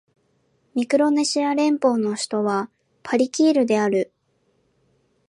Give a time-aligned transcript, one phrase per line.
[0.73, 2.71] ミクロネシア連邦の首都は
[3.03, 4.11] パリキールである